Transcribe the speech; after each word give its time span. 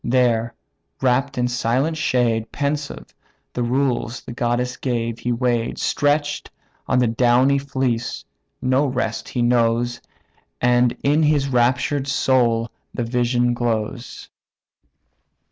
There, 0.03 0.55
wrapped 0.99 1.37
in 1.37 1.47
silent 1.47 1.95
shade, 1.95 2.51
Pensive, 2.51 3.13
the 3.53 3.61
rules 3.61 4.21
the 4.21 4.31
goddess 4.33 4.75
gave 4.75 5.19
he 5.19 5.31
weigh'd; 5.31 5.77
Stretch'd 5.77 6.49
on 6.87 6.97
the 6.97 7.05
downy 7.05 7.59
fleece, 7.59 8.25
no 8.63 8.87
rest 8.87 9.29
he 9.29 9.43
knows, 9.43 10.01
And 10.59 10.97
in 11.03 11.21
his 11.21 11.49
raptured 11.49 12.07
soul 12.07 12.71
the 12.91 13.03
vision 13.03 13.53
glows. 13.53 14.27